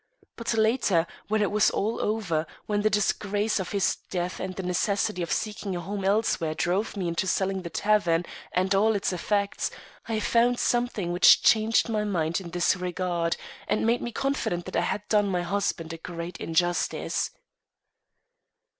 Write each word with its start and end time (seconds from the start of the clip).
But 0.35 0.55
later, 0.55 1.05
when 1.27 1.43
it 1.43 1.51
was 1.51 1.69
all 1.69 2.01
over, 2.01 2.47
when 2.65 2.81
the 2.81 2.89
disgrace 2.89 3.59
of 3.59 3.69
his 3.71 3.97
death 4.09 4.39
and 4.39 4.55
the 4.55 4.63
necessity 4.63 5.21
of 5.21 5.31
seeking 5.31 5.75
a 5.75 5.79
home 5.79 6.03
elsewhere 6.03 6.55
drove 6.55 6.97
me 6.97 7.07
into 7.07 7.27
selling 7.27 7.61
the 7.61 7.69
tavern 7.69 8.25
and 8.51 8.73
all 8.73 8.95
its 8.95 9.13
effects, 9.13 9.69
I 10.07 10.19
found 10.19 10.57
something 10.59 11.11
which 11.11 11.43
changed 11.43 11.87
my 11.87 12.03
mind 12.03 12.41
in 12.41 12.49
this 12.49 12.75
regard, 12.75 13.37
and 13.67 13.85
made 13.85 14.01
me 14.01 14.11
confident 14.11 14.65
that 14.65 14.75
I 14.75 14.81
had 14.81 15.07
done 15.07 15.27
my 15.27 15.43
husband 15.43 15.93
a 15.93 15.97
great 15.99 16.37
injustice." 16.39 17.29